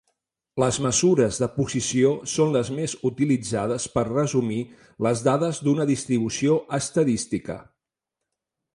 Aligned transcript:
Les 0.61 0.77
mesures 0.85 1.37
de 1.43 1.49
posició 1.57 2.13
són 2.37 2.55
les 2.55 2.71
més 2.79 2.97
utilitzades 3.11 3.87
per 3.99 4.07
resumir 4.09 4.59
les 5.09 5.25
dades 5.31 5.63
d'una 5.69 5.89
distribució 5.95 6.61
estadística. 6.83 7.63